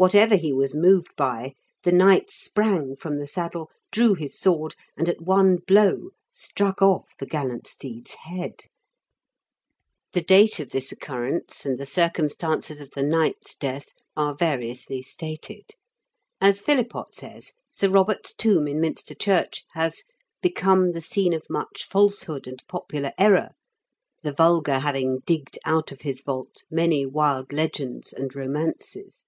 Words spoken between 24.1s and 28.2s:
the vulgar having digged out of his vault many wild legends